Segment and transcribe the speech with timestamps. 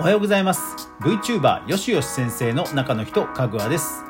[0.00, 0.88] おはようございます。
[1.00, 4.02] VTuber よしよし先生の中の人かぐわです。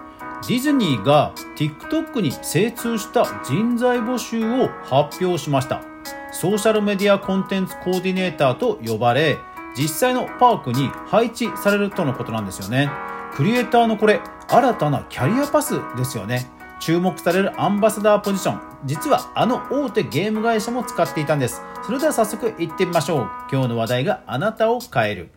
[0.49, 5.83] ディズニーが TikTok に精通した人材募集を発表しました。
[6.33, 9.39] ソーシャルメディアコンテンツコーディネーターと呼ばれ
[9.77, 12.89] 実際のパークに配置されるとのことなんですよね。
[13.35, 16.49] クリエイターのこれ新たなキャリアパスですよね。
[16.81, 18.61] 注目されるアンバサダーポジション。
[18.85, 21.61] 実はあの大手ゲーム会社も使っていたんです。
[21.83, 23.31] それでは早速いってみましょう。
[23.51, 25.31] 今日の話題があなたを変える。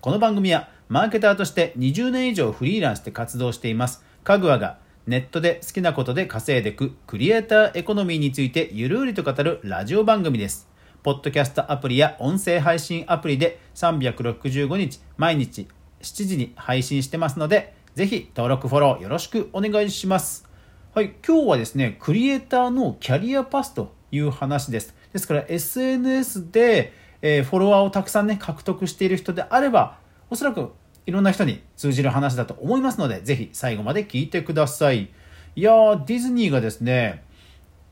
[0.00, 4.04] この番組はマーケターとして20年以上フリーランスで活動しています。
[4.22, 10.68] かぐわがネットで好きなことで稼いでくクリエイターエコノミーについてゆるりと語るラジオ番組です。
[11.02, 15.66] ポッドキャストアプリや音声配信アプリで365日毎日
[16.00, 20.48] 7時に配信してますのでぜひ登録フォローよろしくお願いします。
[20.94, 24.94] はい、今日はですね、クリエイターのキャリアパスという話です。
[25.12, 29.98] ですから SNS で、えー、フォロワーをたくさんね、獲得している人であれば、
[30.30, 30.72] おそらく
[31.06, 35.08] いろんな人に通じる話だと思いますので、ぜひ最後まで聞いてください。
[35.56, 37.24] いやー、ディズニーがですね、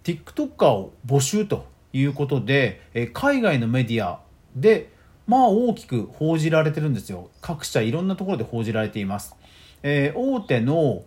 [0.05, 4.20] TikToker を募集ということで、えー、海外のメディア
[4.55, 4.92] で、
[5.27, 7.30] まあ大きく報じられてるんですよ。
[7.40, 9.34] 各社いろんなところで報じられています。
[9.83, 11.02] えー、大手の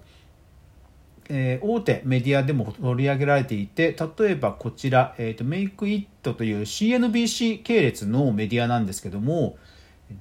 [1.29, 9.57] えー、大手メディアでも取り上げられていて例えばこちら、えーと、メイクイットという CNBC 系列のメディアなんですけども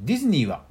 [0.02, 0.62] ディズニーは、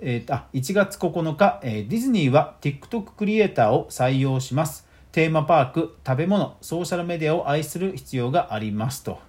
[0.00, 4.88] えー、あ1月9日、えー、ディズニーは TikTok クリエイターを採用します。
[5.12, 9.20] テーマパーク食べ物ソーシャルメディアを愛する必要がありますと。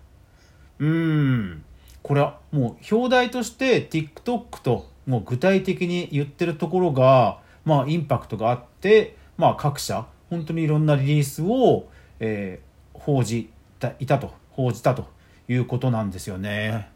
[0.80, 1.64] うーん。
[2.02, 11.88] これはもう表題として TikTok ともう具体的に言ってるところがまあインパクトがあってまあ各社本当にいろんなリリースを、
[12.20, 15.06] えー、報じたいたと報じたと
[15.48, 16.90] いうことなんですよね。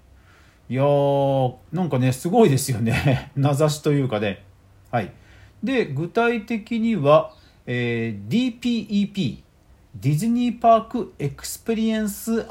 [0.69, 3.31] いやーなんかねすごいですよね。
[3.37, 4.43] 名指しというかね。
[4.89, 5.11] はい。
[5.63, 7.31] で具体的には、
[7.67, 9.37] えー、DPEP
[9.95, 12.43] ディズニーパークエクスペリエンス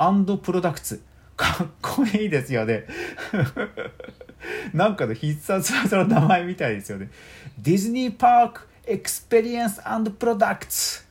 [0.42, 1.02] プロダクツ
[1.36, 2.86] かっこいいですよね。
[4.72, 7.10] なんかの必殺技の名前みたいですよね。
[7.58, 9.80] ディズニーパークエクスペリエンス
[10.18, 11.04] プロダクツ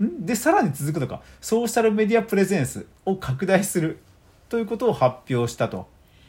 [0.00, 1.22] でさらに続くのか。
[1.40, 3.98] ソーシャルメディアプレゼンスを拡大する
[4.48, 5.88] ということを発表したと。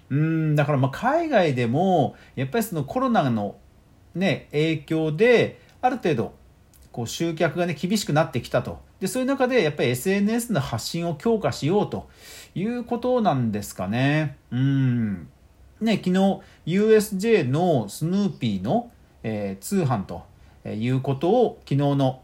[0.09, 3.55] うんだからまあ海外でもやっぱりそのコロナの、
[4.13, 6.33] ね、影響である程度
[6.91, 8.79] こう集客がね厳しくなってきたと。
[8.99, 12.09] でそういう中でやっぱり SNS の発信を強化しようと。
[12.55, 14.37] いうことなんですかね。
[14.51, 15.27] うん。
[15.79, 18.91] ね昨日 USJ のスヌーピーの、
[19.23, 20.23] えー、通販と
[20.65, 22.21] いうことを昨日の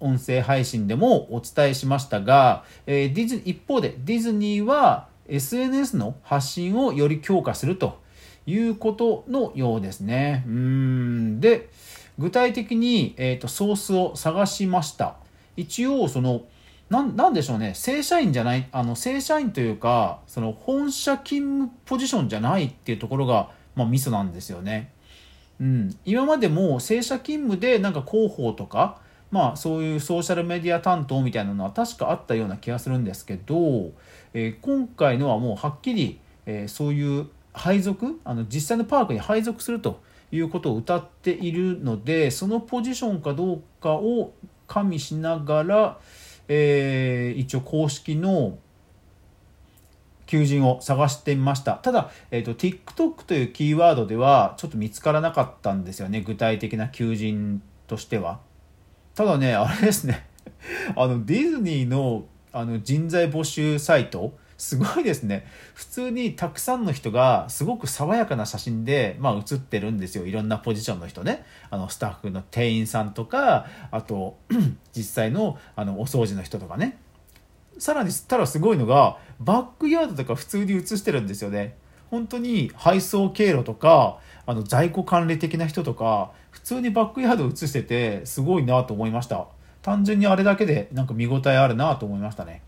[0.00, 8.00] 音声配信でもお伝えしましたが、えー、ディズ一方でディズニーは SNS の発信をより強化すると
[8.46, 10.44] いうことのようですね。
[10.46, 11.68] うんで
[12.18, 15.16] 具体的に、えーと、ソースを探しました。
[15.56, 16.42] 一応その
[16.90, 24.92] なんでしょうね正社員じゃないあの正社員というかその本社勤務ポジションじゃないっていうところが、まあ、ミソなんですよね。
[25.60, 28.98] うん、今までも正社勤務でなんか広報とか、
[29.30, 33.92] まあ、そういうソーシャルメディア担当みたいなのは確かあったような気がするんですけど、
[34.32, 40.00] えー、今回のはもうはっきり、えー、そういう配属あの実際のパークに配属すると
[40.32, 44.32] いうことを謳っているのでそのポジションかどうかを
[44.66, 45.98] 加味しながら、
[46.48, 48.56] えー、一応公式の
[50.30, 51.72] 求人を探してみました。
[51.72, 56.20] ただ、えっ、ー、と、TikTok というキーワードではちょっと見つからなかったんですよね。
[56.20, 58.38] 具体的な求人としては。
[59.16, 60.28] ただね、あれですね。
[60.94, 65.46] あの、ディズニーのあの人材募集サイト、すごいですね。
[65.74, 70.26] 普通にたくさんの人がすごく爽やかな写真で、まあ、写ってるんですよ。
[70.26, 71.44] いろんなポジションの人ね。
[71.70, 74.38] あの、スタッフの店員さんとか、あと、
[74.94, 76.98] 実際のあのお掃除の人とかね。
[77.80, 81.76] さらにたらすごいのがバックヤードとか普通に映してるんですよね。
[82.10, 89.46] 本当に配送経路とかあの在庫管理的な人とか普通にバックヤード映しててすごいなと思いました。
[89.82, 92.62] 単純にあれだけでなんか見応えあるなと思いましたね。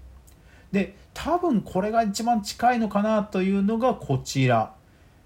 [0.71, 4.75] で多分これが一番近いのかなというのがこちら。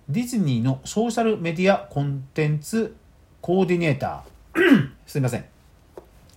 [0.08, 2.94] ディズニーのソーシャルメディアコンテンツ
[3.40, 4.90] コーディネーター。
[5.04, 5.44] すいません。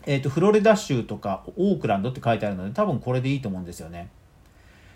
[0.08, 4.10] えっ、ー、と、フロリダ州とかオークランドって書いてあるので、多分これでいいと思うんですよね。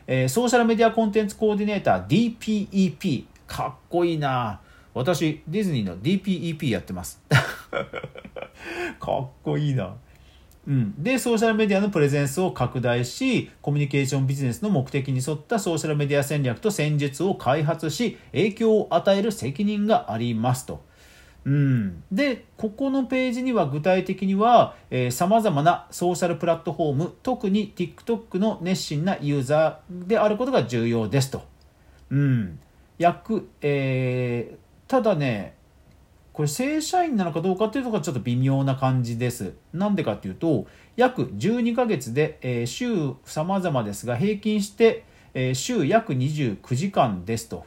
[0.07, 3.25] えー、ソーシャルメディアコンテンツコーディネーター DPEP。
[3.47, 4.59] かっこいいな
[4.93, 7.21] 私、ディズニーの DPEP やってます。
[8.99, 9.95] かっこいいな。
[10.65, 20.81] うん、でソーシャルメディアのプレゼンスを拡大しコミュニケーションビジネスの目的に沿ったソーシャルメディア戦略と戦術を開発し影響を与える責任がありますと。
[21.45, 24.75] うん、でここのページには具体的には
[25.11, 31.43] さまざまなソーシャルプラットフォーム特に TikTok の熱心なユーザーであることが重要ですと。
[32.09, 32.59] うん
[32.97, 35.55] 約えー、ただね
[36.31, 39.53] これ正社員なのかどうかっていうところはちょっと微妙な感じです。
[39.71, 45.03] なんでかっていうと約12ヶ月で、えー、週様々ですが平均して、
[45.33, 47.65] えー、週約29時間ですと。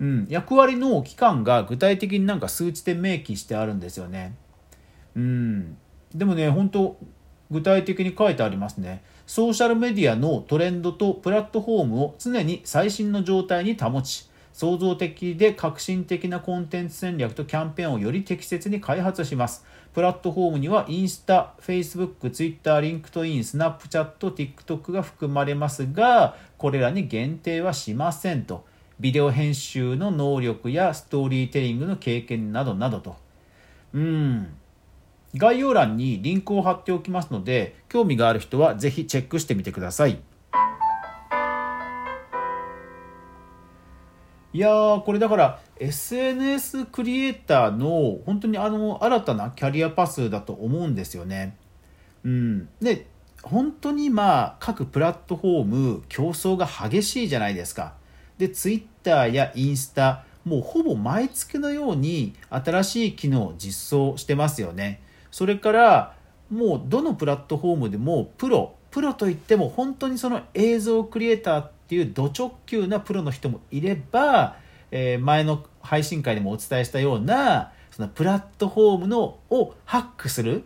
[0.00, 4.34] うん、役割の期間が具体的になんか数値で明記してあるんですよね。
[5.16, 5.76] うん、
[6.14, 6.96] でもね本当
[7.50, 9.02] 具体的に書いてありますね。
[9.26, 19.64] ソーシャルメディアのトレンドとプラットフォームを常に最新の状態に保ち創造的で革新的なコンテンツ戦略とキャンペーンをより適切に開発します。
[19.92, 28.64] プラットフォームにはインスタ、Facebook、Twitter、LinkedIn、Snapchat、TikTok が含まれますが、これらに限定はしませんと。
[29.00, 33.16] ビデオ編集の能力やストーリーテリングの経験などなどと。
[33.92, 34.54] うん。
[35.36, 40.20] 概要欄にリンクを貼っておきますので、興味がある人はぜひチェックしてみてください。
[44.52, 51.56] いやー、これだから SNS クリエイターの本当にあの新たなキャリアパスだと思うんですよね。
[52.22, 52.68] うん。
[52.80, 53.08] で、
[53.42, 57.94] 本当にまあ各プラットフォーム競争が激しいじゃないですか。
[58.38, 65.00] で、Twitter やインスタ、もうほぼ毎月のように新しい機能を実装してますよね。
[65.30, 66.14] それから
[66.50, 74.56] もうどのプラットフォームでもプロ、プロといっても本当にその映像クリエイターっていうド直球なプロの人もいれば、
[74.90, 80.64] えー、前の配信会でもお伝えしたようなそのプラットフォームのをハックする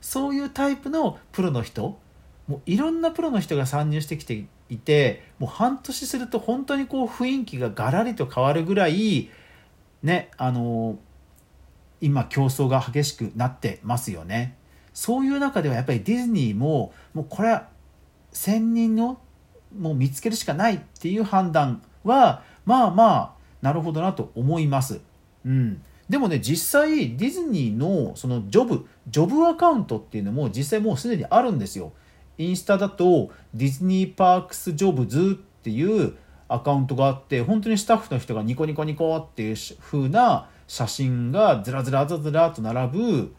[0.00, 1.98] そういうタイプのプロの人
[2.46, 9.28] もういろんなプロの人が参入してきていてもう半年すると本当にこう雰囲気がガラリと変わるぐらい
[10.02, 10.98] ねあの、
[12.00, 14.56] 今競争が激しくなってますよね
[14.94, 17.68] そういう中ではやっぱりディズニーももうこれは
[18.32, 19.20] 専任の
[19.76, 23.32] もう見つけるしかないっていう判断はまあまあ
[23.62, 25.00] なるほどなと思います。
[25.44, 31.92] うん、でもね実際ディズニーのそのジョブジョブアカウントっていうのも実際もうすでにあるんですよ。
[32.40, 36.16] インスタだとディズニーパークスジョブズっていう
[36.48, 43.34] アカウントがあって本当にスタッフの人がニコニコニコっていう風な写真がずらずらずらずらと並ぶ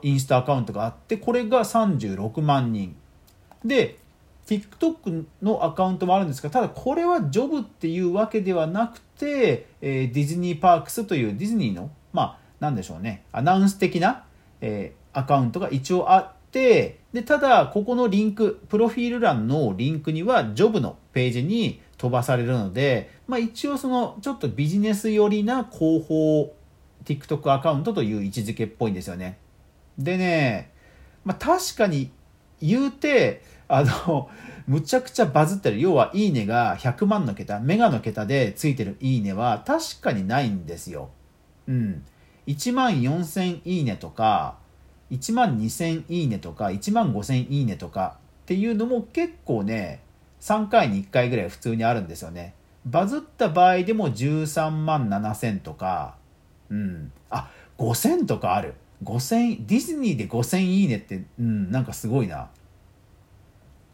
[0.00, 2.96] インスタアカウントがあってこれが36万人。
[3.62, 3.98] で
[4.46, 13.24] TikTok のアカウントもあるんですがただこれはジョブっていうわけではなくて、えー、ディズニーパークスというディズニーのまあなんでしょうね。
[13.32, 14.24] アナウンス的な、
[14.62, 26.54] えー、アカウントが一応あってでただここのリンクプロフィール欄のリンクにはジョブのページに飛ばされるので、まあ、一応そのちょっとビジネス寄りな広報
[27.04, 29.38] TikTok アカウントという位置づけっぽいんですよね。
[29.98, 30.72] でね、
[31.24, 32.10] まあ、確かに
[32.60, 34.28] 言うてあの
[34.66, 41.10] むちゃくちゃバズってる要はいいねが100万の桁メガの桁でついてるいいねは確かにないんですよ。
[41.66, 42.04] うん。
[42.46, 44.58] 1万4000いいねとか
[45.14, 50.00] 1万2000いいねとか1万5000いいねとかっていうのも結構ね
[50.40, 52.54] 3回に1回ぐらい普通にあるんですよね。
[52.84, 56.16] バズった場合でも13万7000とか、
[56.68, 57.12] うん。
[57.30, 58.74] あ、5000とかある。
[59.02, 62.50] 5000、ディズニーで5000いいねって、うん、なんかすごいな。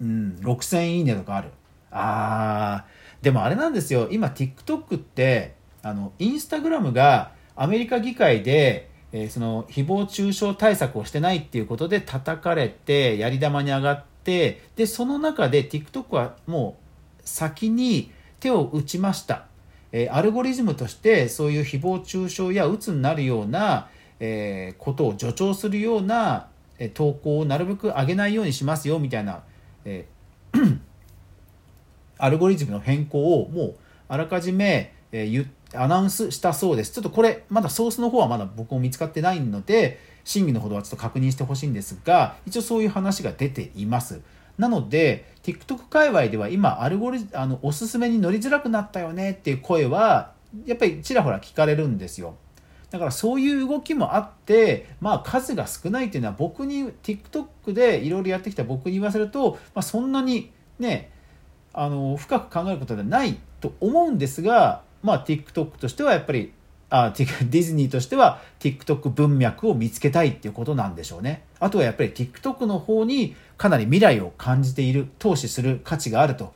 [0.01, 1.51] うん、6000いいねとかある。
[1.93, 4.09] あー、でもあれなんですよ。
[4.11, 16.77] 今 TikTok って、あの、インスタグラムがアメリカ議会で、えー、その誹謗中傷対策をしてないっていうことで叩かれて、やり玉に上がって、で、その中で TikTok はも
[17.19, 19.47] う先に手を打ちました。
[19.93, 23.89] えー、アルゴリズムとしてそういう誹謗中傷や鬱になるような、
[24.21, 26.49] えー、ことを助長するような、
[26.79, 29.43] え、投稿をなるべく上げないようにしますよみたいな、
[29.85, 30.07] え、
[32.19, 33.75] アルゴリズムの変更をもう
[34.09, 36.93] あらかじめ、えー、アナウンスしたそうです。
[36.93, 44.21] ちょっとこれまだソースの方はまだ僕も見つかってないので真偽のほどはちょっと確認してほしいんですが一応そういう話が出ています。
[44.59, 50.33] なので TikTok 界隈では今アルゴリあのおすすめに乗りづらくなったよねっていう声は
[50.67, 52.37] やっぱりちらほら聞かれるんですよ。
[52.91, 60.51] だからそういう動きもあって、まあ数が少ないっていうのは僕に TikTok でいろいろやってきた僕に言わせると、まあ、そんなに
[60.81, 61.13] ね、
[61.73, 66.53] あの、深く考えることではないと思うんですが、まあ TikTok としてはやっぱり
[66.91, 71.45] あディズニーとしては TikTok 文脈を見つけたいっていうことなんでしょうね。
[71.61, 76.53] あとはやっぱり TikTok の方にかなり未来を感じている、投資する価値があると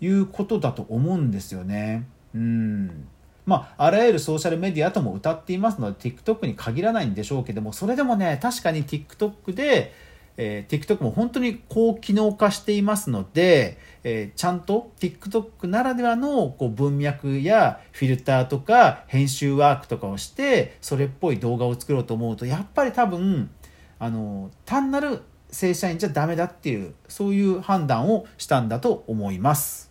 [0.00, 2.06] いうことだと思うんですよね。
[2.34, 3.06] うん。
[3.46, 9.94] まあ、あらゆるソーシャルメディアとも歌っていますので TikTok に限らないんでしょうけども、それでもね、確かに TikTok で、
[10.40, 23.50] えー、TikTok も本当に高機能化していますので、えー、ちゃんと TikTok ならではのこう文脈やフィルターとか編集ワークとかをしてそれっぽい動画を作ろうと思うとやっぱり多分
[23.98, 29.88] あの単なる正社員じゃダメだっていうそういう判断をしたんだと思います。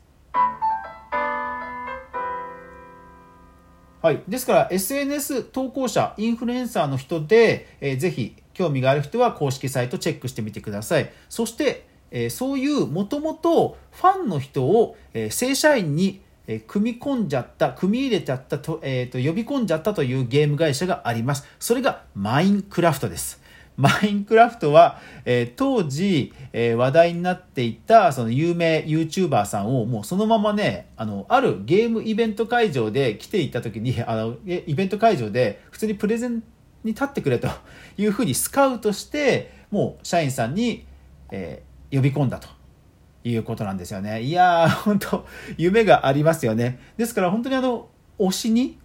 [4.00, 11.12] はい、ですから SNS 投稿者インフルエンサーの人で、えー、ぜひ興味がある人は公式サイトチェックしてみてください。
[11.30, 16.22] そして、えそういうもともとファンの人を、え正社員に
[16.66, 21.46] 組み込んじゃった、組み入れちゃったと、えー、と、呼び込んじゃったというゲーム会社があります。
[21.60, 23.42] それがマインクラフトです。
[23.76, 36.42] マインクラフトは、えー、当時、えー、話題になっていた、その有名 YouTuber さんをもうそのままね、あの、あるゲームイベント会場で来ていた時に、あの、イベント会場で普通にプレゼン
[36.84, 37.50] に立ってくれと
[37.98, 40.86] いうふうにスカウトしてもう社員さんに、
[41.32, 42.48] えー、呼び込んだと
[43.24, 44.22] いうことなんですよね。
[44.22, 45.26] いやー本当
[45.58, 46.80] 夢がありますよね。
[46.98, 48.80] ですから本当にあの推しに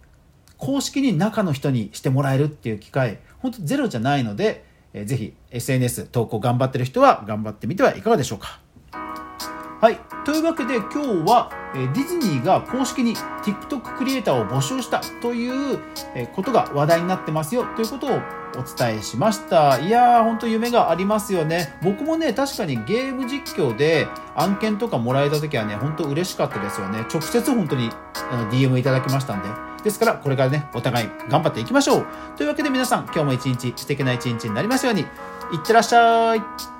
[0.57, 8.62] 公式に中の人にしてもらえるっていう機会本当ゼロじゃないので、えー、ぜひ SNS 投稿頑張ってる人は頑張ってみてはいかがでしょうか。
[9.83, 9.99] はい。
[10.23, 10.97] というわけで今日
[11.29, 15.77] は、ディズニーが公式に TikTok クリエイターを募集したという
[16.33, 19.77] ことが話題になってますよということをお伝えしました。
[19.79, 21.77] いやー、ほんと夢がありますよね。
[21.83, 26.99] 僕もね、確かにゲーム実況で案件とかもらえた時はね、ほんと嬉しかったですよね。
[27.13, 27.89] 直接本当に
[28.51, 29.49] DM いただきましたんで。
[29.83, 32.07] ですから、これからね、お互い頑張っていきましょう。
[32.37, 35.01] というわけで皆さん、今日も一日素敵な一日になりますように。
[35.01, 35.05] い
[35.57, 36.72] ってらっしゃい。